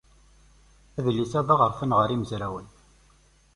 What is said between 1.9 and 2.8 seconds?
ɣer yimezrawen.